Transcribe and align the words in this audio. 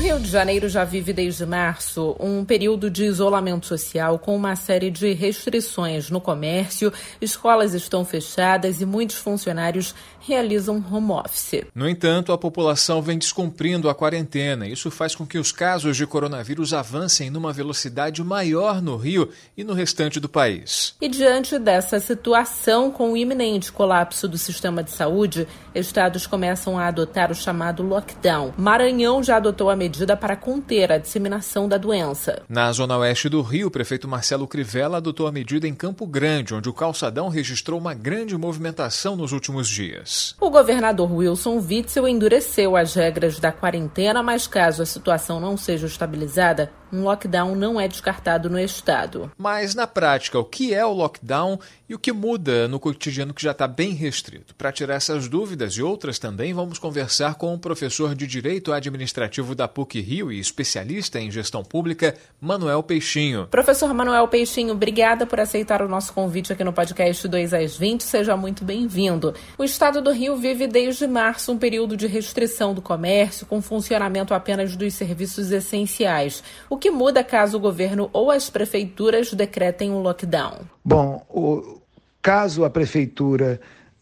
Rio 0.00 0.18
de 0.18 0.30
Janeiro 0.30 0.66
já 0.66 0.82
vive 0.82 1.12
desde 1.12 1.44
março 1.44 2.16
um 2.18 2.42
período 2.42 2.90
de 2.90 3.04
isolamento 3.04 3.66
social 3.66 4.18
com 4.18 4.34
uma 4.34 4.56
série 4.56 4.90
de 4.90 5.12
restrições 5.12 6.08
no 6.08 6.22
comércio, 6.22 6.90
escolas 7.20 7.74
estão 7.74 8.02
fechadas 8.02 8.80
e 8.80 8.86
muitos 8.86 9.16
funcionários 9.16 9.94
realizam 10.20 10.82
home 10.90 11.12
office. 11.12 11.66
No 11.74 11.86
entanto, 11.86 12.32
a 12.32 12.38
população 12.38 13.02
vem 13.02 13.18
descumprindo 13.18 13.90
a 13.90 13.94
quarentena. 13.94 14.66
Isso 14.66 14.90
faz 14.90 15.14
com 15.14 15.26
que 15.26 15.36
os 15.36 15.52
casos 15.52 15.98
de 15.98 16.06
coronavírus 16.06 16.72
avancem 16.72 17.28
numa 17.28 17.52
velocidade 17.52 18.24
maior 18.24 18.80
no 18.80 18.96
Rio 18.96 19.28
e 19.54 19.62
no 19.62 19.74
restante 19.74 20.18
do 20.18 20.30
país. 20.30 20.94
E 20.98 21.08
diante 21.10 21.58
dessa 21.58 22.00
situação, 22.00 22.90
com 22.90 23.12
o 23.12 23.16
iminente 23.18 23.70
colapso 23.70 24.26
do 24.26 24.38
sistema 24.38 24.82
de 24.82 24.92
saúde, 24.92 25.46
estados 25.74 26.26
começam 26.26 26.78
a 26.78 26.86
adotar 26.86 27.30
o 27.30 27.34
chamado 27.34 27.82
lockdown. 27.82 28.54
Maranhão 28.56 29.22
já 29.22 29.36
adotou 29.36 29.68
a 29.68 29.76
medida 29.76 29.89
para 30.16 30.36
conter 30.36 30.92
a 30.92 30.98
disseminação 30.98 31.68
da 31.68 31.76
doença. 31.76 32.42
Na 32.48 32.70
zona 32.72 32.96
oeste 32.98 33.28
do 33.28 33.42
Rio, 33.42 33.68
o 33.68 33.70
prefeito 33.70 34.08
Marcelo 34.08 34.46
Crivella 34.46 34.98
adotou 34.98 35.26
a 35.26 35.32
medida 35.32 35.66
em 35.66 35.74
Campo 35.74 36.06
Grande, 36.06 36.54
onde 36.54 36.68
o 36.68 36.72
calçadão 36.72 37.28
registrou 37.28 37.78
uma 37.78 37.94
grande 37.94 38.36
movimentação 38.36 39.16
nos 39.16 39.32
últimos 39.32 39.68
dias. 39.68 40.34
O 40.40 40.50
governador 40.50 41.12
Wilson 41.12 41.58
Witzel 41.58 42.08
endureceu 42.08 42.76
as 42.76 42.94
regras 42.94 43.38
da 43.38 43.52
quarentena, 43.52 44.22
mas 44.22 44.46
caso 44.46 44.82
a 44.82 44.86
situação 44.86 45.40
não 45.40 45.56
seja 45.56 45.86
estabilizada, 45.86 46.70
um 46.92 47.02
lockdown 47.02 47.54
não 47.54 47.80
é 47.80 47.86
descartado 47.86 48.50
no 48.50 48.58
estado. 48.58 49.30
Mas 49.38 49.74
na 49.74 49.86
prática, 49.86 50.38
o 50.38 50.44
que 50.44 50.74
é 50.74 50.84
o 50.84 50.92
lockdown 50.92 51.58
e 51.88 51.94
o 51.94 51.98
que 51.98 52.12
muda 52.12 52.66
no 52.66 52.80
cotidiano 52.80 53.32
que 53.32 53.42
já 53.42 53.52
está 53.52 53.68
bem 53.68 53.92
restrito? 53.92 54.54
Para 54.54 54.72
tirar 54.72 54.94
essas 54.94 55.28
dúvidas 55.28 55.74
e 55.74 55.82
outras 55.82 56.18
também, 56.18 56.52
vamos 56.52 56.78
conversar 56.78 57.36
com 57.36 57.54
o 57.54 57.58
professor 57.58 58.14
de 58.14 58.26
Direito 58.26 58.72
Administrativo 58.72 59.54
da 59.54 59.68
PUC 59.68 59.79
Rio 59.88 60.30
e 60.30 60.38
especialista 60.38 61.18
em 61.18 61.30
gestão 61.30 61.64
pública, 61.64 62.14
Manuel 62.40 62.82
Peixinho. 62.82 63.46
Professor 63.50 63.94
Manuel 63.94 64.28
Peixinho, 64.28 64.72
obrigada 64.72 65.26
por 65.26 65.40
aceitar 65.40 65.82
o 65.82 65.88
nosso 65.88 66.12
convite 66.12 66.52
aqui 66.52 66.62
no 66.62 66.72
podcast 66.72 67.26
2 67.26 67.54
às 67.54 67.76
20. 67.76 68.02
Seja 68.02 68.36
muito 68.36 68.64
bem-vindo. 68.64 69.34
O 69.56 69.64
estado 69.64 70.02
do 70.02 70.12
Rio 70.12 70.36
vive 70.36 70.66
desde 70.66 71.06
março 71.06 71.52
um 71.52 71.58
período 71.58 71.96
de 71.96 72.06
restrição 72.06 72.74
do 72.74 72.82
comércio, 72.82 73.46
com 73.46 73.62
funcionamento 73.62 74.34
apenas 74.34 74.76
dos 74.76 74.94
serviços 74.94 75.50
essenciais. 75.50 76.42
O 76.68 76.76
que 76.76 76.90
muda 76.90 77.24
caso 77.24 77.56
o 77.56 77.60
governo 77.60 78.10
ou 78.12 78.30
as 78.30 78.50
prefeituras 78.50 79.32
decretem 79.32 79.90
um 79.90 80.00
lockdown? 80.02 80.60
Bom, 80.84 81.24
o, 81.28 81.80
caso 82.22 82.64
a 82.64 82.70
prefeitura 82.70 83.60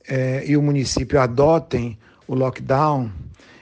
eh, 0.09 0.45
e 0.47 0.57
o 0.57 0.63
município 0.63 1.21
adotem 1.21 1.99
o 2.27 2.35
lockdown, 2.35 3.11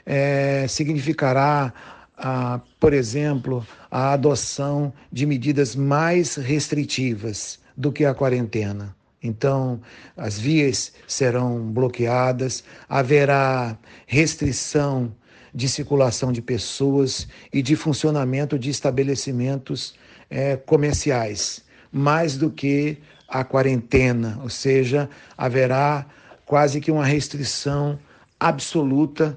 eh, 0.05 0.67
significará, 0.69 1.73
ah, 2.17 2.61
por 2.81 2.92
exemplo, 2.92 3.67
a 3.91 4.12
adoção 4.12 4.92
de 5.12 5.27
medidas 5.27 5.77
mais 5.77 6.36
restritivas 6.36 7.58
do 7.77 7.92
que 7.92 8.05
a 8.05 8.14
quarentena. 8.14 8.95
Então, 9.23 9.81
as 10.17 10.39
vias 10.39 10.92
serão 11.06 11.61
bloqueadas, 11.73 12.62
haverá 12.89 13.77
restrição 14.06 15.12
de 15.55 15.69
circulação 15.69 16.33
de 16.33 16.42
pessoas 16.42 17.27
e 17.53 17.62
de 17.62 17.77
funcionamento 17.77 18.58
de 18.58 18.70
estabelecimentos 18.70 19.95
é, 20.30 20.57
comerciais, 20.57 21.64
mais 21.91 22.36
do 22.36 22.51
que 22.51 22.98
a 23.29 23.42
quarentena, 23.42 24.39
ou 24.42 24.51
seja, 24.51 25.08
haverá 25.36 26.07
quase 26.45 26.80
que 26.80 26.91
uma 26.91 27.05
restrição 27.05 27.98
absoluta 28.39 29.36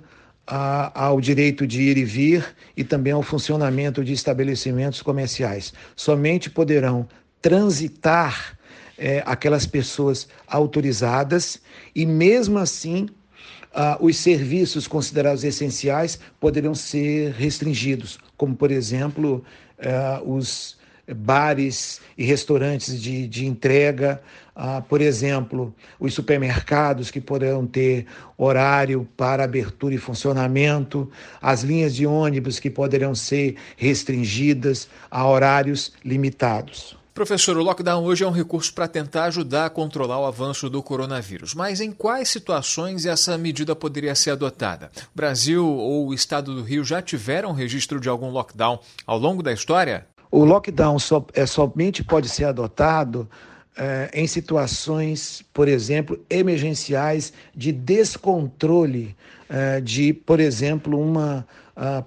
a, 0.50 1.06
ao 1.06 1.22
direito 1.22 1.68
de 1.68 1.82
ir 1.84 1.98
e 1.98 2.04
vir 2.04 2.56
e 2.76 2.84
também 2.84 3.14
ao 3.14 3.22
funcionamento 3.22 4.04
de 4.04 4.14
estabelecimentos 4.14 5.02
comerciais. 5.04 5.72
Somente 5.96 6.50
poderão 6.50 7.08
transitar 7.40 8.58
é, 8.98 9.22
aquelas 9.26 9.68
pessoas 9.68 10.28
autorizadas 10.48 11.62
e, 11.96 12.06
mesmo 12.06 12.58
assim, 12.58 13.08
os 14.00 14.18
serviços 14.18 14.88
considerados 14.88 15.44
essenciais 15.44 16.20
poderão 16.40 16.74
ser 16.74 17.32
restringidos, 17.34 18.18
como, 18.36 18.56
por 18.56 18.72
exemplo, 18.72 19.44
ah, 19.80 20.22
os 20.26 20.79
bares 21.16 22.02
e 22.18 22.24
restaurantes 22.24 23.02
de, 23.02 23.28
de 23.28 23.46
entrega, 23.46 24.22
ah, 24.56 24.82
por 24.82 25.00
exemplo, 25.02 25.74
os 26.00 26.14
supermercados 26.14 27.10
que 27.10 27.22
poderão 27.22 27.66
ter 27.66 28.06
horário 28.38 29.08
para 29.16 29.44
abertura 29.44 29.96
e 29.96 29.98
funcionamento, 29.98 31.10
as 31.42 31.62
linhas 31.62 31.96
de 31.96 32.06
ônibus 32.06 32.60
que 32.60 32.70
poderão 32.70 33.16
ser 33.16 33.56
restringidas 33.78 34.90
a 35.10 35.26
horários 35.28 35.94
limitados. 36.04 37.00
Professor, 37.20 37.58
o 37.58 37.64
lockdown 37.64 38.04
hoje 38.06 38.24
é 38.24 38.28
um 38.28 38.32
recurso 38.32 38.74
para 38.74 38.88
tentar 38.88 39.26
ajudar 39.26 39.66
a 39.66 39.70
controlar 39.70 40.20
o 40.20 40.26
avanço 40.26 40.70
do 40.70 40.82
coronavírus. 40.82 41.54
Mas 41.54 41.82
em 41.82 41.92
quais 41.92 42.30
situações 42.30 43.06
essa 43.06 43.38
medida 43.38 43.76
poderia 43.76 44.16
ser 44.16 44.32
adotada? 44.32 44.90
O 45.14 45.18
Brasil 45.18 45.68
ou 45.68 46.08
o 46.08 46.14
estado 46.14 46.56
do 46.56 46.64
Rio 46.64 46.84
já 46.84 47.02
tiveram 47.02 47.52
registro 47.52 48.00
de 48.00 48.08
algum 48.08 48.30
lockdown 48.30 48.80
ao 49.06 49.18
longo 49.18 49.44
da 49.44 49.52
história? 49.52 50.08
O 50.32 50.46
lockdown 50.46 51.00
só, 51.00 51.26
é, 51.34 51.46
somente 51.46 52.04
pode 52.04 52.30
ser 52.30 52.46
adotado 52.46 53.30
é, 53.76 54.10
em 54.14 54.28
situações, 54.28 55.44
por 55.54 55.68
exemplo, 55.68 56.20
emergenciais 56.30 57.34
de 57.56 57.72
descontrole 57.72 59.16
é, 59.50 59.82
de, 59.82 60.14
por 60.14 60.40
exemplo, 60.40 61.00
uma 61.00 61.46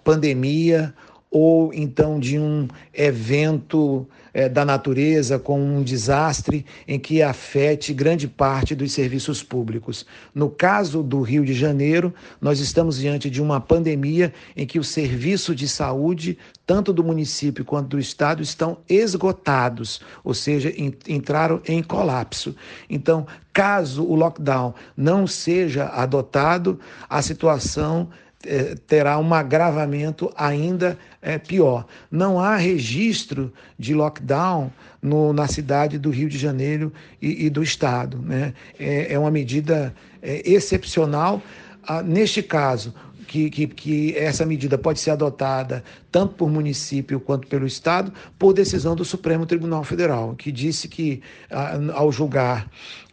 pandemia 0.04 0.94
ou 1.32 1.72
então 1.72 2.20
de 2.20 2.38
um 2.38 2.68
evento 2.92 4.06
é, 4.34 4.50
da 4.50 4.66
natureza 4.66 5.38
com 5.38 5.58
um 5.58 5.82
desastre 5.82 6.66
em 6.86 6.98
que 6.98 7.22
afete 7.22 7.94
grande 7.94 8.28
parte 8.28 8.74
dos 8.74 8.92
serviços 8.92 9.42
públicos. 9.42 10.04
No 10.34 10.50
caso 10.50 11.02
do 11.02 11.22
Rio 11.22 11.42
de 11.42 11.54
Janeiro, 11.54 12.12
nós 12.38 12.60
estamos 12.60 12.98
diante 12.98 13.30
de 13.30 13.40
uma 13.40 13.60
pandemia 13.62 14.30
em 14.54 14.66
que 14.66 14.78
o 14.78 14.84
serviço 14.84 15.54
de 15.54 15.66
saúde, 15.66 16.36
tanto 16.66 16.92
do 16.92 17.02
município 17.02 17.64
quanto 17.64 17.88
do 17.88 17.98
estado, 17.98 18.42
estão 18.42 18.76
esgotados, 18.86 20.02
ou 20.22 20.34
seja, 20.34 20.70
entraram 21.08 21.62
em 21.66 21.82
colapso. 21.82 22.54
Então, 22.90 23.26
caso 23.54 24.04
o 24.04 24.14
lockdown 24.14 24.74
não 24.94 25.26
seja 25.26 25.86
adotado, 25.86 26.78
a 27.08 27.22
situação 27.22 28.10
é, 28.46 28.74
terá 28.86 29.18
um 29.18 29.34
agravamento 29.34 30.32
ainda 30.36 30.98
é, 31.20 31.38
pior. 31.38 31.86
Não 32.10 32.40
há 32.40 32.56
registro 32.56 33.52
de 33.78 33.94
lockdown 33.94 34.70
no, 35.00 35.32
na 35.32 35.46
cidade 35.48 35.98
do 35.98 36.10
Rio 36.10 36.28
de 36.28 36.38
Janeiro 36.38 36.92
e, 37.20 37.46
e 37.46 37.50
do 37.50 37.62
Estado. 37.62 38.18
Né? 38.18 38.54
É, 38.78 39.14
é 39.14 39.18
uma 39.18 39.30
medida 39.30 39.94
é, 40.20 40.42
excepcional. 40.48 41.42
Ah, 41.84 42.02
neste 42.02 42.42
caso, 42.42 42.94
que, 43.26 43.48
que, 43.48 43.66
que, 43.66 44.16
essa 44.16 44.44
medida 44.44 44.76
pode 44.76 45.00
ser 45.00 45.10
adotada 45.10 45.82
tanto 46.10 46.34
por 46.34 46.50
município 46.50 47.18
quanto 47.18 47.48
pelo 47.48 47.66
Estado, 47.66 48.12
por 48.38 48.52
decisão 48.52 48.94
do 48.94 49.04
Supremo 49.04 49.46
Tribunal 49.46 49.82
Federal, 49.84 50.34
que 50.36 50.52
disse 50.52 50.86
que, 50.86 51.22
ah, 51.50 51.78
ao 51.94 52.12
julgar 52.12 52.68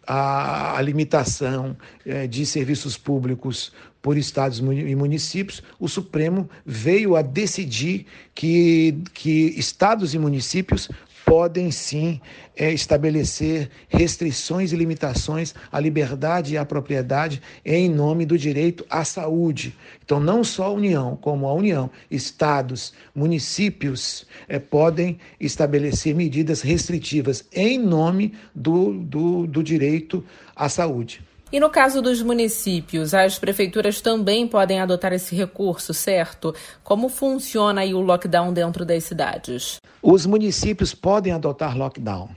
a, 0.09 0.75
a 0.75 0.81
limitação 0.81 1.77
é, 2.03 2.25
de 2.25 2.43
serviços 2.43 2.97
públicos 2.97 3.71
por 4.01 4.17
estados 4.17 4.59
e 4.59 4.95
municípios, 4.95 5.61
o 5.79 5.87
Supremo 5.87 6.49
veio 6.65 7.15
a 7.15 7.21
decidir 7.21 8.05
que, 8.33 8.97
que 9.13 9.53
estados 9.57 10.13
e 10.13 10.19
municípios 10.19 10.89
podem 11.29 11.69
sim 11.69 12.19
é, 12.57 12.73
estabelecer 12.73 13.69
restrições 13.87 14.71
e 14.71 14.75
limitações 14.75 15.53
à 15.71 15.79
liberdade 15.79 16.55
e 16.55 16.57
à 16.57 16.65
propriedade 16.65 17.39
em 17.63 17.87
nome 17.87 18.25
do 18.25 18.35
direito 18.35 18.83
à 18.89 19.05
saúde. 19.05 19.77
Então, 20.03 20.19
não 20.19 20.43
só 20.43 20.65
a 20.65 20.71
União, 20.71 21.15
como 21.17 21.47
a 21.47 21.53
União, 21.53 21.91
estados, 22.09 22.93
municípios 23.13 24.25
é, 24.47 24.57
podem 24.57 25.19
estabelecer 25.39 26.15
medidas 26.15 26.61
restritivas 26.61 27.45
em 27.53 27.77
nome 27.77 28.33
do, 28.55 28.93
do, 28.93 29.45
do 29.45 29.61
direito 29.61 30.25
à 30.55 30.67
saúde. 30.67 31.28
E 31.51 31.59
no 31.59 31.67
caso 31.67 31.99
dos 31.99 32.21
municípios, 32.21 33.11
as 33.11 33.39
prefeituras 33.39 34.01
também 34.01 34.47
podem 34.47 34.79
adotar 34.79 35.11
esse 35.13 35.35
recurso, 35.35 35.95
certo? 35.95 36.53
Como 36.83 37.09
funciona 37.09 37.81
aí 37.81 37.91
o 37.91 38.01
lockdown 38.01 38.53
dentro 38.53 38.85
das 38.85 39.03
cidades? 39.05 39.77
Os 39.99 40.27
municípios 40.27 40.93
podem 40.93 41.33
adotar 41.33 41.75
lockdown. 41.75 42.29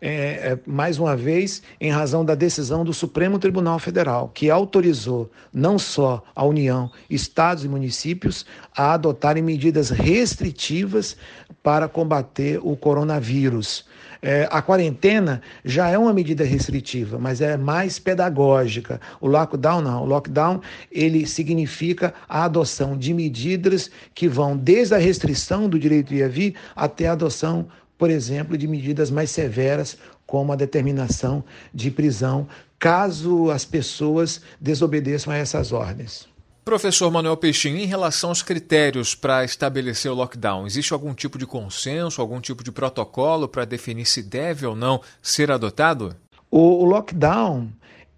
é, 0.00 0.52
é, 0.52 0.58
mais 0.64 0.96
uma 0.98 1.16
vez, 1.16 1.60
em 1.80 1.90
razão 1.90 2.24
da 2.24 2.36
decisão 2.36 2.84
do 2.84 2.94
Supremo 2.94 3.36
Tribunal 3.36 3.80
Federal, 3.80 4.30
que 4.32 4.48
autorizou 4.48 5.28
não 5.52 5.76
só 5.76 6.22
a 6.32 6.44
União, 6.44 6.88
estados 7.10 7.64
e 7.64 7.68
municípios 7.68 8.46
a 8.76 8.94
adotarem 8.94 9.42
medidas 9.42 9.90
restritivas 9.90 11.16
para 11.64 11.88
combater 11.88 12.60
o 12.62 12.76
coronavírus. 12.76 13.84
É, 14.24 14.48
a 14.52 14.62
quarentena 14.62 15.42
já 15.64 15.88
é 15.88 15.98
uma 15.98 16.14
medida 16.14 16.44
restritiva, 16.44 17.18
mas 17.18 17.40
é 17.40 17.56
mais 17.56 17.98
pedagógica. 17.98 19.00
O 19.20 19.26
lockdown 19.26 19.82
não. 19.82 20.04
O 20.04 20.06
lockdown 20.06 20.60
ele 20.92 21.26
significa 21.26 22.14
a 22.28 22.44
adoção 22.44 22.96
de 22.96 23.12
medidas 23.12 23.90
que 24.14 24.28
vão 24.28 24.56
desde 24.56 24.94
a 24.94 24.98
restrição 24.98 25.68
do 25.68 25.76
direito 25.76 26.10
de 26.10 26.18
ir 26.18 26.28
vir 26.28 26.54
até 26.76 27.08
a 27.08 27.12
adoção, 27.12 27.66
por 27.98 28.10
exemplo, 28.10 28.56
de 28.56 28.68
medidas 28.68 29.10
mais 29.10 29.28
severas, 29.28 29.98
como 30.24 30.52
a 30.52 30.56
determinação 30.56 31.44
de 31.74 31.90
prisão, 31.90 32.46
caso 32.78 33.50
as 33.50 33.64
pessoas 33.64 34.40
desobedeçam 34.60 35.32
a 35.32 35.36
essas 35.36 35.72
ordens. 35.72 36.31
Professor 36.64 37.10
Manuel 37.10 37.36
Peixinho, 37.36 37.76
em 37.76 37.86
relação 37.86 38.30
aos 38.30 38.40
critérios 38.40 39.16
para 39.16 39.44
estabelecer 39.44 40.12
o 40.12 40.14
lockdown, 40.14 40.64
existe 40.64 40.92
algum 40.92 41.12
tipo 41.12 41.36
de 41.36 41.44
consenso, 41.44 42.20
algum 42.20 42.40
tipo 42.40 42.62
de 42.62 42.70
protocolo 42.70 43.48
para 43.48 43.64
definir 43.64 44.06
se 44.06 44.22
deve 44.22 44.64
ou 44.64 44.76
não 44.76 45.00
ser 45.20 45.50
adotado? 45.50 46.14
O, 46.48 46.82
o 46.82 46.84
lockdown 46.84 47.68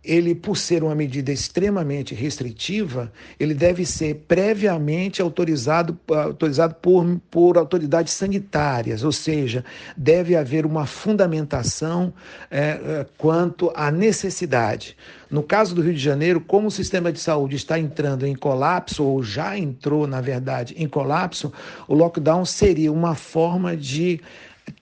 ele, 0.04 0.34
por 0.34 0.56
ser 0.56 0.84
uma 0.84 0.94
medida 0.94 1.32
extremamente 1.32 2.14
restritiva, 2.14 3.10
ele 3.40 3.54
deve 3.54 3.86
ser 3.86 4.24
previamente 4.28 5.22
autorizado, 5.22 5.98
autorizado 6.08 6.74
por, 6.74 7.20
por 7.30 7.56
autoridades 7.56 8.12
sanitárias, 8.12 9.02
ou 9.02 9.12
seja, 9.12 9.64
deve 9.96 10.36
haver 10.36 10.66
uma 10.66 10.84
fundamentação 10.84 12.12
é, 12.50 12.60
é, 12.60 13.06
quanto 13.16 13.72
à 13.74 13.90
necessidade. 13.90 14.96
No 15.30 15.42
caso 15.42 15.74
do 15.74 15.80
Rio 15.80 15.94
de 15.94 16.00
Janeiro, 16.00 16.40
como 16.40 16.68
o 16.68 16.70
sistema 16.70 17.10
de 17.10 17.18
saúde 17.18 17.56
está 17.56 17.78
entrando 17.78 18.26
em 18.26 18.34
colapso, 18.34 19.02
ou 19.02 19.22
já 19.22 19.58
entrou, 19.58 20.06
na 20.06 20.20
verdade, 20.20 20.74
em 20.76 20.86
colapso, 20.86 21.52
o 21.88 21.94
lockdown 21.94 22.44
seria 22.44 22.92
uma 22.92 23.14
forma 23.14 23.76
de 23.76 24.20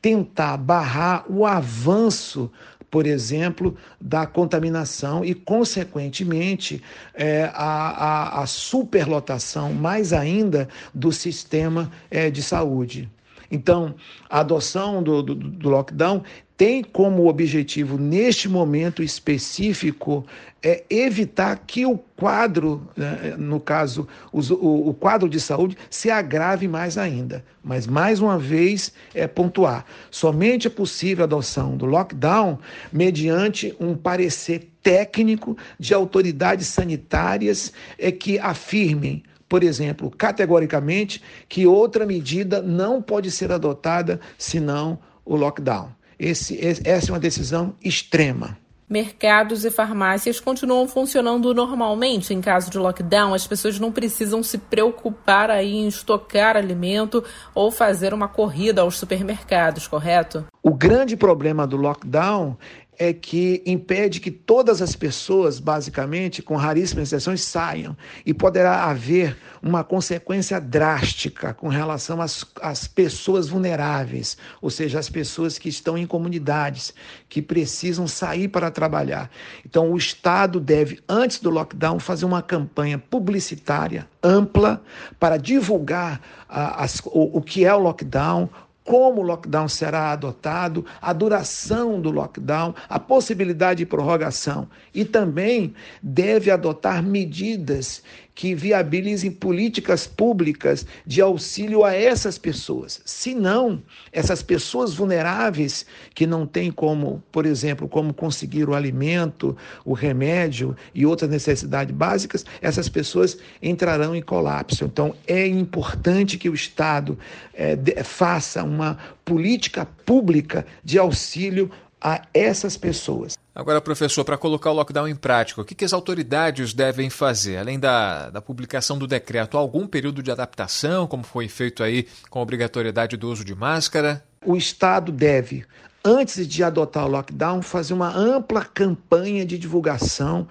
tentar 0.01 0.57
barrar 0.57 1.25
o 1.29 1.47
avanço 1.47 2.51
por 2.93 3.07
exemplo, 3.07 3.75
da 3.99 4.27
contaminação 4.27 5.25
e, 5.25 5.33
consequentemente, 5.35 6.83
é, 7.15 7.51
a, 7.55 7.89
a, 8.37 8.43
a, 8.43 8.47
superlotação, 8.47 9.73
mais 9.73 10.13
ainda, 10.13 10.69
do 10.93 11.11
sistema 11.11 11.91
é, 12.11 12.29
de 12.29 12.43
saúde. 12.43 13.09
Então, 13.53 13.95
a 14.31 14.41
adoção 14.41 15.03
do, 15.03 15.23
do, 15.23 15.35
do 15.35 15.69
lockdown 15.69 16.23
tem 16.57 16.83
como 16.83 17.29
objetivo, 17.29 17.99
neste 17.99 18.49
momento 18.49 19.03
específico, 19.03 20.25
é 20.63 20.85
evitar 20.89 21.59
que 21.67 21.85
o 21.85 21.99
quadro, 22.17 22.89
né, 22.97 23.35
no 23.37 23.61
caso, 23.61 24.09
o, 24.33 24.89
o, 24.89 24.95
quadro 24.95 25.29
de 25.29 25.39
saúde, 25.39 25.77
se 25.91 26.09
agrave 26.09 26.67
mais 26.67 26.97
ainda. 26.97 27.45
Mas, 27.63 27.87
mais 27.87 28.21
uma 28.21 28.39
vez, 28.39 28.93
é 29.13 29.27
pontuar: 29.27 29.85
somente 30.11 30.67
é 30.67 30.71
possível 30.71 31.25
a 31.25 31.27
adoção 31.27 31.77
do 31.77 31.85
lockdown 31.85 32.59
mediante 32.91 33.77
um 33.79 33.95
parecer 33.95 34.71
técnico 34.83 35.57
de 35.79 35.93
autoridades 35.93 36.69
sanitárias 36.69 37.73
é, 37.99 38.11
que 38.11 38.39
afirmem 38.39 39.23
por 39.53 39.63
exemplo, 39.63 40.11
categoricamente, 40.11 41.23
que 41.47 41.67
outra 41.67 42.07
medida 42.07 42.63
não 42.63 43.03
pode 43.03 43.31
ser 43.31 43.53
adotada 43.53 44.19
senão 44.39 44.99
o 45.27 45.37
lockdown. 45.37 45.91
Esse, 46.19 46.59
essa 46.87 47.11
é 47.11 47.13
uma 47.13 47.21
decisão 47.21 47.75
extrema. 47.85 48.57
Mercados 48.89 49.67
e 49.67 49.71
farmácias 49.71 50.41
continuam 50.41 50.89
funcionando 50.89 51.53
normalmente 51.53 52.33
em 52.33 52.41
caso 52.41 52.71
de 52.71 52.79
lockdown. 52.79 53.35
As 53.35 53.47
pessoas 53.47 53.79
não 53.79 53.93
precisam 53.93 54.43
se 54.43 54.57
preocupar 54.57 55.51
aí 55.51 55.75
em 55.75 55.87
estocar 55.87 56.57
alimento 56.57 57.23
ou 57.55 57.71
fazer 57.71 58.15
uma 58.15 58.29
corrida 58.29 58.81
aos 58.81 58.99
supermercados, 58.99 59.87
correto? 59.87 60.47
O 60.63 60.73
grande 60.73 61.17
problema 61.17 61.67
do 61.67 61.77
lockdown 61.77 62.57
é 62.99 63.13
que 63.13 63.63
impede 63.65 64.21
que 64.21 64.31
todas 64.31 64.83
as 64.83 64.95
pessoas, 64.95 65.59
basicamente, 65.59 66.43
com 66.43 66.57
raríssimas 66.57 67.09
exceções, 67.09 67.41
saiam. 67.41 67.97
E 68.25 68.35
poderá 68.35 68.85
haver 68.85 69.37
uma 69.63 69.83
consequência 69.83 70.61
drástica 70.61 71.55
com 71.55 71.69
relação 71.69 72.21
às, 72.21 72.45
às 72.61 72.87
pessoas 72.87 73.49
vulneráveis, 73.49 74.37
ou 74.61 74.69
seja, 74.71 74.99
as 74.99 75.09
pessoas 75.09 75.59
que 75.59 75.69
estão 75.69 75.97
em 75.97 76.07
comunidades, 76.07 76.93
que 77.29 77.41
precisam 77.41 78.07
sair 78.07 78.49
para 78.49 78.71
trabalhar. 78.71 79.31
Então, 79.65 79.91
o 79.91 79.97
Estado 79.97 80.61
deve, 80.61 81.01
antes 81.09 81.41
do 81.41 81.51
lockdown, 81.51 81.99
fazer 81.99 82.27
uma 82.27 82.43
campanha 82.43 82.99
publicitária 82.99 84.07
ampla 84.23 84.83
para 85.19 85.37
divulgar 85.37 86.21
as, 86.49 87.01
o, 87.07 87.39
o 87.39 87.43
que 87.43 87.65
é 87.65 87.75
o 87.75 87.79
lockdown, 87.79 88.49
como 88.85 89.21
o 89.21 89.25
lockdown 89.25 89.69
será 89.69 90.11
adotado, 90.11 90.85
a 91.01 91.13
duração 91.13 92.01
do 92.01 92.11
lockdown, 92.11 92.75
a 92.89 92.99
possibilidade 92.99 93.79
de 93.79 93.87
prorrogação. 93.87 94.69
E 94.95 95.05
também 95.05 95.75
deve 96.03 96.51
adotar 96.51 97.03
medidas 97.03 98.03
que 98.35 98.55
viabilizem 98.55 99.31
políticas 99.31 100.07
públicas 100.07 100.87
de 101.07 101.21
auxílio 101.21 101.85
a 101.85 101.95
essas 101.95 102.39
pessoas. 102.39 103.01
Se 103.05 103.35
não, 103.35 103.83
essas 104.11 104.43
pessoas 104.43 104.95
vulneráveis 104.95 105.85
que 106.15 106.27
não 106.27 106.47
têm 106.47 106.71
como, 106.71 107.23
por 107.31 107.45
exemplo, 107.45 107.89
como 107.89 108.15
conseguir 108.15 108.69
o 108.69 108.75
alimento, 108.75 109.57
o 109.85 109.93
remédio 109.93 110.75
e 110.95 111.05
outras 111.05 111.31
necessidades 111.31 111.95
básicas, 111.95 112.45
essas 112.61 112.89
pessoas 112.89 113.37
entrarão 113.63 114.17
em 114.17 114.23
colapso. 114.23 114.85
Então, 114.85 115.15
é 115.27 115.47
importante 115.47 116.39
que 116.39 116.49
o 116.49 116.55
Estado 116.55 117.19
é, 117.53 117.77
de, 117.77 118.03
faça 118.03 118.65
uma 118.65 118.99
política 119.25 119.87
pública 120.07 120.67
de 120.83 120.99
auxílio 120.99 121.71
a 122.01 122.23
essas 122.35 122.77
pessoas. 122.77 123.42
Agora, 123.55 123.83
professor, 123.83 124.25
para 124.25 124.39
colocar 124.39 124.71
o 124.71 124.75
lockdown 124.75 125.07
em 125.07 125.15
prática, 125.15 125.61
o 125.61 125.65
que, 125.65 125.75
que 125.75 125.85
as 125.85 125.93
autoridades 125.93 126.73
devem 126.73 127.11
fazer? 127.11 127.59
Além 127.59 127.79
da, 127.79 128.31
da 128.31 128.41
publicação 128.41 128.97
do 128.97 129.07
decreto, 129.07 129.59
algum 129.59 129.87
período 129.87 130.23
de 130.23 130.31
adaptação, 130.31 131.07
como 131.07 131.23
foi 131.23 131.49
feito 131.49 131.83
aí 131.83 132.07
com 132.31 132.39
a 132.39 132.43
obrigatoriedade 132.43 133.15
do 133.15 133.31
uso 133.31 133.45
de 133.45 133.55
máscara? 133.55 134.25
O 134.43 134.57
Estado 134.57 135.13
deve, 135.13 135.67
antes 136.03 136.47
de 136.49 136.65
adotar 136.65 137.05
o 137.05 137.11
lockdown, 137.11 137.61
fazer 137.61 137.93
uma 137.93 138.17
ampla 138.17 138.65
campanha 138.65 139.45
de 139.45 139.59
divulgação 139.59 140.49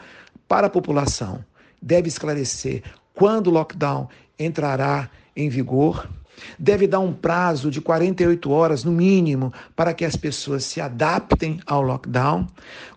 para 0.48 0.68
a 0.68 0.70
população. 0.70 1.44
Deve 1.82 2.08
esclarecer 2.08 2.84
quando 3.16 3.48
o 3.48 3.52
lockdown 3.52 4.10
entrará 4.38 5.10
em 5.36 5.50
vigor, 5.50 6.08
deve 6.58 6.88
dar 6.88 7.00
um 7.00 7.14
prazo 7.14 7.70
de 7.70 7.82
48 7.82 8.52
horas, 8.52 8.84
no 8.84 8.92
mínimo, 8.92 9.54
para 9.76 9.94
que 9.94 10.06
as 10.06 10.16
pessoas 10.16 10.64
se 10.64 10.80
adaptem 10.82 11.60
ao 11.66 11.82
lockdown. 11.82 12.48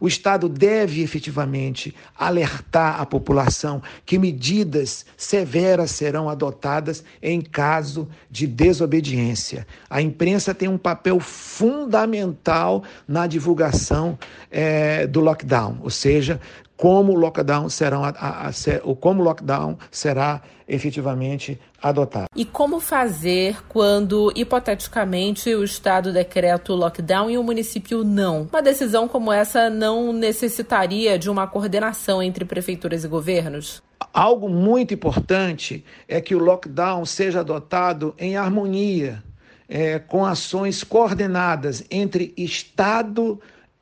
O 0.01 0.09
Estado 0.09 0.49
deve 0.49 1.03
efetivamente 1.03 1.95
alertar 2.17 3.01
a 3.01 3.07
população 3.07 3.83
que 4.05 4.19
medidas 4.19 5.05
severas 5.17 5.91
serão 5.91 6.29
adotadas 6.29 7.05
em 7.23 7.41
caso 7.41 8.09
de 8.31 8.47
desobediência. 8.47 9.67
A 9.89 10.01
imprensa 10.01 10.55
tem 10.55 10.69
um 10.69 10.79
papel 10.79 11.21
fundamental 11.21 12.83
na 13.07 13.27
divulgação 13.27 14.19
é, 14.51 15.07
do 15.07 15.21
lockdown, 15.21 15.79
ou 15.83 15.91
seja, 15.91 16.41
como 16.77 17.13
o 17.13 17.17
lockdown 17.17 17.69
será, 17.69 17.99
a, 17.99 18.09
a, 18.09 18.49
a, 18.49 18.97
como 19.01 19.21
o 19.21 19.25
lockdown 19.25 19.79
será 19.91 20.43
efetivamente 20.67 21.61
adotado. 21.83 22.27
E 22.35 22.45
como 22.45 22.81
fazer 22.81 23.63
quando, 23.69 24.33
hipoteticamente, 24.35 25.55
o 25.55 25.63
Estado 25.63 26.13
decreta 26.13 26.73
o 26.73 26.77
lockdown 26.77 27.31
e 27.31 27.39
o 27.39 27.43
município 27.43 28.03
não? 28.03 28.49
Uma 28.51 28.63
decisão 28.63 29.07
como 29.07 29.31
essa 29.31 29.69
não 29.69 30.13
necessitaria 30.13 31.19
de 31.19 31.31
uma 31.31 31.47
coordenação 31.47 32.23
entre 32.23 32.45
prefeituras 32.45 33.05
e 33.05 33.09
governos? 33.09 33.83
Algo 34.13 34.49
muito 34.49 34.95
importante 34.95 35.85
é 36.09 36.21
que 36.21 36.35
o 36.35 36.39
lockdown 36.39 37.05
seja 37.05 37.41
adotado 37.41 38.15
em 38.19 38.37
harmonia, 38.37 39.23
é, 39.69 39.99
com 39.99 40.25
ações 40.25 40.85
coordenadas 40.85 41.85
entre 41.91 42.33
Estado 42.37 43.41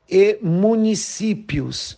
e 0.09 0.39
municípios 0.43 1.97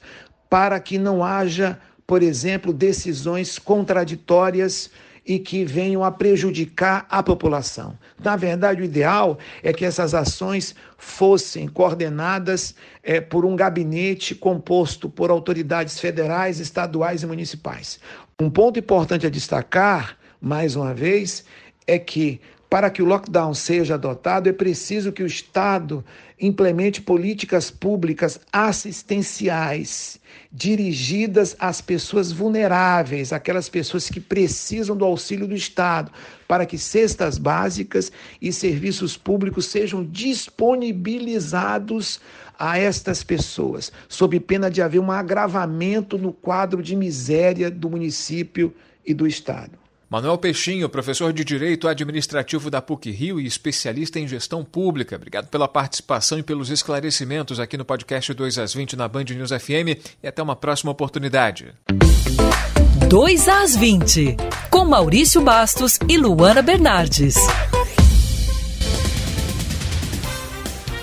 para 0.55 0.79
que 0.79 0.99
não 0.99 1.25
haja, 1.25 1.81
por 2.07 2.23
exemplo, 2.23 2.73
decisões 2.73 3.59
contraditórias 3.59 4.89
e 5.27 5.37
que 5.37 5.65
venham 5.65 6.05
a 6.05 6.13
prejudicar 6.13 7.09
a 7.11 7.25
população. 7.25 7.99
Na 8.23 8.37
verdade, 8.37 8.81
o 8.81 8.85
ideal 8.85 9.37
é 9.65 9.73
que 9.73 9.85
essas 9.85 10.15
ações 10.15 10.73
fossem 10.97 11.67
coordenadas 11.67 12.73
é, 13.03 13.21
por 13.21 13.45
um 13.45 13.57
gabinete 13.57 14.33
composto 14.33 15.11
por 15.11 15.29
autoridades 15.29 15.99
federais, 15.99 16.61
estaduais 16.61 17.25
e 17.25 17.27
municipais. 17.27 17.99
Um 18.41 18.49
ponto 18.49 18.79
importante 18.79 19.27
a 19.27 19.31
destacar, 19.31 20.17
mais 20.41 20.77
uma 20.77 20.95
vez, 20.95 21.45
é 21.85 21.99
que 21.99 22.41
Para 22.69 22.91
que 22.91 23.03
o 23.03 23.05
lockdown 23.05 23.55
seja 23.55 23.95
adotado, 23.95 24.49
é 24.49 24.53
preciso 24.53 25.13
que 25.13 25.23
o 25.23 25.27
Estado 25.27 26.05
implemente 26.41 27.01
políticas 27.01 27.71
públicas 27.71 28.41
assistenciais 28.53 30.19
dirigidas 30.51 31.55
às 31.59 31.81
pessoas 31.81 32.33
vulneráveis, 32.33 33.33
aquelas 33.33 33.69
pessoas 33.69 34.09
que 34.09 34.19
precisam 34.21 34.97
do 34.97 35.05
auxílio 35.05 35.47
do 35.47 35.55
Estado, 35.55 36.11
para 36.47 36.67
que 36.67 36.77
cestas 36.77 37.39
básicas 37.39 38.13
e 38.41 38.53
serviços 38.53 39.17
públicos 39.17 39.67
sejam 39.67 40.05
disponibilizados 40.05 42.21
a 42.59 42.77
estas 42.79 43.23
pessoas, 43.23 43.93
sob 44.09 44.41
pena 44.41 44.69
de 44.71 44.83
haver 44.83 45.01
um 45.01 45.13
agravamento 45.13 46.19
no 46.19 46.33
quadro 46.33 46.83
de 46.83 46.97
miséria 46.97 47.71
do 47.71 47.91
município 47.91 48.75
e 49.05 49.13
do 49.13 49.27
Estado. 49.27 49.84
Manuel 50.09 50.39
Peixinho, 50.39 50.89
professor 50.89 51.33
de 51.33 51.45
Direito 51.45 51.89
Administrativo 51.89 52.71
da 52.71 52.83
PUC 52.83 53.11
Rio 53.11 53.41
e 53.41 53.47
especialista 53.47 54.19
em 54.19 54.29
gestão 54.29 54.65
pública. 54.65 55.17
Obrigado 55.17 55.49
pela 55.49 55.67
participação 55.67 56.39
e 56.39 56.43
pelos 56.43 56.71
esclarecimentos 56.71 57.59
aqui 57.59 57.77
no 57.77 57.85
podcast 57.85 58.33
2 58.33 58.59
às 58.59 58.75
20 58.75 58.97
na 58.97 59.09
Band 59.09 59.25
News 59.25 59.51
FM 59.51 59.99
e 60.23 60.27
até 60.27 60.43
uma 60.43 60.55
próxima 60.55 60.93
oportunidade. 60.93 61.73
2 63.09 63.49
às 63.49 63.77
20, 63.77 64.37
com 64.71 64.85
Maurício 64.85 65.41
Bastos 65.41 65.99
e 66.09 66.17
Luana 66.19 66.63
Bernardes. 66.63 67.37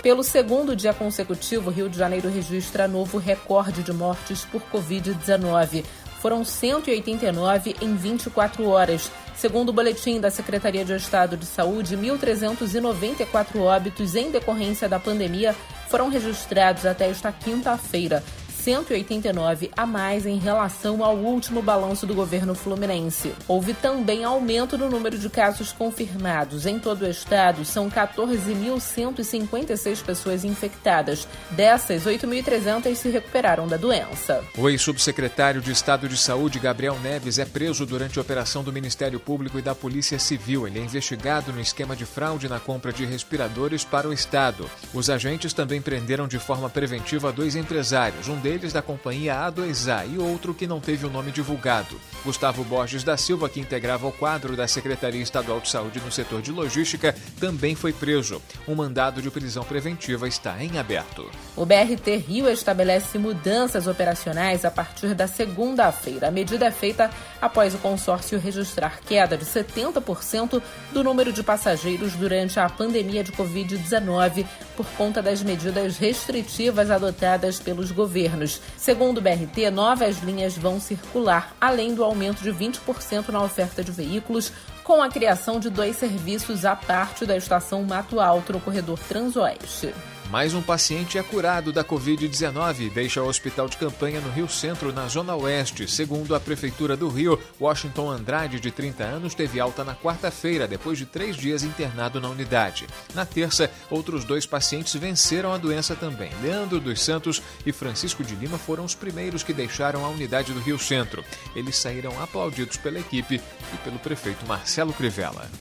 Pelo 0.02 0.24
segundo 0.24 0.76
dia 0.76 0.94
consecutivo, 0.96 1.70
Rio 1.70 1.88
de 1.88 1.98
Janeiro 1.98 2.28
registra 2.28 2.88
novo 2.88 3.20
recorde 3.20 3.84
de 3.84 3.94
mortes 3.94 4.44
por 4.46 4.62
Covid-19 4.74 5.84
foram 6.22 6.46
189 6.46 7.76
em 7.82 7.96
24 7.96 8.68
horas. 8.70 9.12
Segundo 9.36 9.70
o 9.70 9.74
boletim 9.74 10.20
da 10.20 10.30
Secretaria 10.30 10.86
de 10.86 10.94
Estado 10.94 11.36
de 11.36 11.48
Saúde, 11.48 11.98
1.394 11.98 13.60
óbitos 13.60 14.16
em 14.16 14.30
decorrência 14.30 14.88
da 14.88 15.00
pandemia 15.00 15.56
foram 15.90 16.10
registrados 16.10 16.86
até 16.86 17.10
esta 17.10 17.32
quinta-feira. 17.32 18.24
189 18.62 19.72
a 19.76 19.88
mais 19.88 20.28
em 20.28 20.38
relação 20.38 21.04
ao 21.04 21.16
último 21.16 21.64
balanço 21.64 22.06
do 22.06 22.14
governo 22.14 22.54
fluminense. 22.54 23.34
Houve 23.48 23.74
também 23.74 24.24
aumento 24.24 24.78
no 24.78 24.88
número 24.88 25.18
de 25.18 25.28
casos 25.30 25.72
confirmados. 25.72 26.68
Em 26.68 26.78
todo 26.78 27.02
o 27.02 27.10
estado, 27.10 27.66
são 27.66 27.90
14.156 27.90 30.04
pessoas 30.04 30.46
infectadas. 30.46 31.28
Dessas, 31.50 32.06
8.300 32.06 32.94
se 32.94 33.10
recuperaram 33.10 33.68
da 33.68 33.78
doença. 33.78 34.44
O 34.56 34.70
ex-subsecretário 34.70 35.60
de 35.60 35.72
Estado 35.72 36.08
de 36.08 36.18
Saúde, 36.18 36.60
Gabriel 36.60 37.00
Neves, 37.00 37.40
é 37.40 37.46
preso 37.46 37.84
durante 37.86 38.20
a 38.20 38.22
operação 38.22 38.64
do 38.64 38.72
Ministério 38.72 39.20
Público 39.20 39.58
e 39.58 39.62
da 39.62 39.74
Polícia 39.74 40.20
Civil. 40.20 40.68
Ele 40.68 40.80
é 40.80 40.84
investigado 40.84 41.52
no 41.52 41.60
esquema 41.60 41.96
de 41.96 42.06
fraude 42.06 42.48
na 42.48 42.60
compra 42.60 42.94
de 42.94 43.06
respiradores 43.06 43.84
para 43.84 44.08
o 44.08 44.14
Estado. 44.14 44.70
Os 44.94 45.10
agentes 45.10 45.52
também 45.52 45.82
prenderam 45.82 46.28
de 46.28 46.38
forma 46.38 46.70
preventiva 46.70 47.32
dois 47.32 47.56
empresários. 47.56 48.28
Um 48.28 48.38
deles 48.38 48.51
deles 48.52 48.74
da 48.74 48.82
companhia 48.82 49.50
A2A 49.50 50.14
e 50.14 50.18
outro 50.18 50.54
que 50.54 50.68
não 50.68 50.82
teve 50.82 51.06
o 51.06 51.10
nome 51.10 51.32
divulgado. 51.32 51.96
Gustavo 52.26 52.66
Borges 52.66 53.02
da 53.02 53.16
Silva, 53.16 53.48
que 53.48 53.62
integrava 53.62 54.06
o 54.06 54.12
quadro 54.12 54.58
da 54.58 54.68
Secretaria 54.68 55.22
Estadual 55.22 55.62
de 55.62 55.70
Saúde 55.70 56.02
no 56.02 56.12
setor 56.12 56.42
de 56.42 56.52
logística, 56.52 57.16
também 57.40 57.76
foi 57.76 57.94
preso. 57.94 58.42
Um 58.68 58.76
mandado 58.76 59.22
de 59.22 59.32
prisão 59.32 59.64
preventiva 59.64 60.28
está 60.28 60.62
em 60.62 60.78
aberto. 60.78 61.32
O 61.56 61.66
BRT 61.66 62.18
Rio 62.18 62.50
estabelece 62.50 63.18
mudanças 63.18 63.88
operacionais 63.88 64.66
a 64.66 64.72
partir 64.72 65.16
da 65.16 65.28
segunda-feira. 65.28 66.28
A 66.28 66.32
medida 66.32 66.66
é 66.66 66.72
feita 66.72 67.10
após 67.42 67.74
o 67.74 67.78
consórcio 67.78 68.38
registrar 68.38 69.00
queda 69.00 69.38
de 69.38 69.46
70% 69.46 70.62
do 70.92 71.04
número 71.04 71.32
de 71.32 71.42
passageiros 71.42 72.14
durante 72.14 72.60
a 72.60 72.70
pandemia 72.70 73.24
de 73.24 73.32
Covid-19 73.32 74.46
por 74.76 74.86
conta 74.98 75.22
das 75.22 75.42
medidas 75.42 75.98
restritivas 75.98 76.92
adotadas 76.92 77.60
pelos 77.60 77.92
governos 77.92 78.41
anos. 78.42 78.62
Segundo 78.78 79.20
o 79.20 79.22
BRT, 79.22 79.70
novas 79.72 80.22
linhas 80.24 80.58
vão 80.58 80.80
circular, 80.80 81.56
além 81.62 81.94
do 81.94 82.04
aumento 82.04 82.42
de 82.42 82.52
20% 82.52 83.30
na 83.30 83.42
oferta 83.44 83.84
de 83.84 83.92
veículos, 83.92 84.52
com 84.84 85.02
a 85.02 85.10
criação 85.10 85.60
de 85.60 85.70
dois 85.70 85.96
serviços 85.96 86.66
à 86.66 86.76
parte 86.76 87.26
da 87.26 87.38
estação 87.38 87.84
Mato 87.84 88.20
Alto 88.20 88.54
no 88.54 88.60
corredor 88.60 89.00
Transoeste. 89.08 89.94
Mais 90.32 90.54
um 90.54 90.62
paciente 90.62 91.18
é 91.18 91.24
curado 91.24 91.74
da 91.74 91.84
Covid-19 91.84 92.80
e 92.80 92.90
deixa 92.90 93.22
o 93.22 93.28
hospital 93.28 93.68
de 93.68 93.76
campanha 93.76 94.22
no 94.22 94.32
Rio 94.32 94.48
Centro, 94.48 94.94
na 94.94 95.06
Zona 95.10 95.36
Oeste. 95.36 95.92
Segundo 95.92 96.34
a 96.34 96.40
Prefeitura 96.40 96.96
do 96.96 97.10
Rio, 97.10 97.38
Washington 97.60 98.10
Andrade, 98.10 98.58
de 98.58 98.72
30 98.72 99.04
anos, 99.04 99.36
teve 99.36 99.60
alta 99.60 99.84
na 99.84 99.94
quarta-feira, 99.94 100.70
depois 100.70 100.98
de 100.98 101.06
três 101.06 101.36
dias 101.36 101.64
internado 101.64 102.22
na 102.22 102.30
unidade. 102.30 102.88
Na 103.14 103.26
terça, 103.26 103.70
outros 103.90 104.24
dois 104.24 104.46
pacientes 104.46 104.94
venceram 104.96 105.52
a 105.52 105.58
doença 105.58 105.98
também. 105.98 106.32
Leandro 106.42 106.80
dos 106.80 107.04
Santos 107.04 107.42
e 107.66 107.74
Francisco 107.74 108.24
de 108.24 108.34
Lima 108.34 108.58
foram 108.58 108.86
os 108.86 108.96
primeiros 108.96 109.44
que 109.44 109.52
deixaram 109.52 110.06
a 110.06 110.08
unidade 110.08 110.54
do 110.54 110.62
Rio 110.62 110.80
Centro. 110.80 111.26
Eles 111.54 111.76
saíram 111.76 112.24
aplaudidos 112.24 112.78
pela 112.78 113.00
equipe 113.00 113.36
e 113.74 113.78
pelo 113.84 114.00
prefeito 114.00 114.48
Marcelo 114.48 114.94
Crivella. 114.94 115.52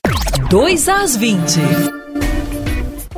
2 0.49 0.87
às 0.87 1.17
20 1.17 1.59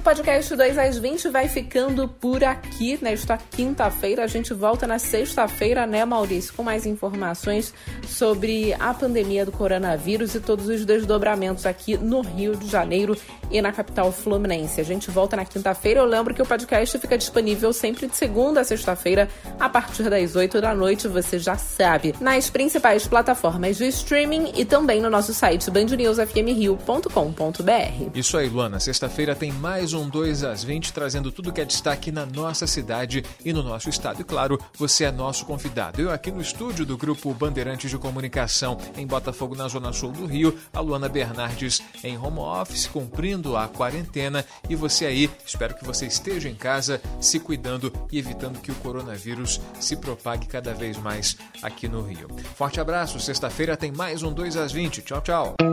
podcast 0.04 0.54
2 0.54 0.78
às 0.78 0.98
20 0.98 1.30
vai 1.30 1.48
ficando 1.48 2.10
por 2.10 2.44
aqui 2.44 3.00
nesta 3.02 3.38
quinta-feira. 3.38 4.26
A 4.26 4.28
gente 4.28 4.54
volta 4.54 4.86
na 4.86 5.00
sexta-feira, 5.00 5.88
né, 5.88 6.04
Maurício, 6.04 6.54
com 6.54 6.62
mais 6.62 6.86
informações 6.86 7.74
sobre 8.06 8.74
a 8.74 8.94
pandemia 8.94 9.46
do 9.46 9.54
coronavírus 9.54 10.36
e 10.36 10.42
todos 10.42 10.68
os 10.68 10.84
desdobramentos 10.84 11.66
aqui 11.66 11.96
no 11.96 12.20
Rio 12.20 12.54
de 12.54 12.68
Janeiro 12.68 13.16
e 13.50 13.62
na 13.62 13.72
capital 13.72 14.12
fluminense. 14.12 14.82
A 14.82 14.84
gente 14.84 15.10
volta 15.10 15.38
na 15.38 15.46
quinta-feira. 15.46 16.02
Eu 16.02 16.06
lembro 16.06 16.34
que 16.34 16.42
o 16.42 16.46
podcast 16.46 17.00
fica 17.00 17.18
disponível 17.18 17.72
sempre 17.72 18.08
de 18.08 18.18
segunda 18.18 18.60
a 18.60 18.66
sexta-feira, 18.66 19.30
a 19.58 19.70
partir 19.70 20.10
das 20.10 20.36
8 20.36 20.60
da 20.60 20.76
noite, 20.76 21.08
você 21.08 21.40
já 21.40 21.56
sabe, 21.56 22.14
nas 22.20 22.50
principais 22.50 23.08
plataformas 23.08 23.78
de 23.78 23.88
streaming 23.88 24.52
e 24.56 24.66
também 24.66 25.02
no 25.02 25.10
nosso 25.10 25.34
site 25.34 25.72
bandnewsfmrio.com.br. 25.72 28.12
Isso 28.14 28.38
aí, 28.38 28.50
Luana. 28.50 28.82
Sexta-feira 28.82 29.34
tem 29.34 29.54
mais 29.54 29.93
um 29.94 30.10
2 30.10 30.44
às 30.44 30.64
20, 30.64 30.94
trazendo 30.94 31.32
tudo 31.32 31.52
que 31.52 31.62
é 31.62 31.66
destaque 31.66 32.12
na 32.12 32.26
nossa 32.26 32.68
cidade 32.68 33.24
e 33.44 33.54
no 33.54 33.64
nosso 33.64 33.90
estado. 33.90 34.22
E 34.22 34.24
claro, 34.24 34.60
você 34.78 35.06
é 35.06 35.12
nosso 35.12 35.46
convidado. 35.46 36.02
Eu 36.02 36.12
aqui 36.12 36.32
no 36.32 36.42
estúdio 36.42 36.86
do 36.86 36.98
Grupo 36.98 37.34
Bandeirantes 37.34 37.90
de 37.90 37.98
Comunicação 37.98 38.78
em 38.98 39.06
Botafogo, 39.06 39.56
na 39.56 39.68
Zona 39.68 39.94
Sul 39.94 40.12
do 40.12 40.26
Rio, 40.26 40.58
a 40.72 40.80
Luana 40.80 41.10
Bernardes 41.10 41.82
em 42.04 42.18
home 42.18 42.40
office, 42.40 42.88
cumprindo 42.88 43.56
a 43.56 43.68
quarentena. 43.68 44.46
E 44.70 44.76
você 44.76 45.06
aí, 45.06 45.30
espero 45.46 45.76
que 45.76 45.86
você 45.86 46.06
esteja 46.06 46.50
em 46.50 46.56
casa, 46.56 47.02
se 47.20 47.40
cuidando 47.40 47.92
e 48.12 48.20
evitando 48.20 48.60
que 48.60 48.72
o 48.72 48.76
coronavírus 48.76 49.62
se 49.80 49.96
propague 49.96 50.48
cada 50.48 50.74
vez 50.74 50.98
mais 50.98 51.38
aqui 51.62 51.88
no 51.88 52.02
Rio. 52.02 52.28
Forte 52.56 52.80
abraço, 52.80 53.20
sexta-feira 53.20 53.78
tem 53.78 53.92
mais 53.92 54.24
um 54.24 54.32
2 54.32 54.58
às 54.58 54.72
20. 54.72 55.02
Tchau, 55.02 55.22
tchau. 55.22 55.73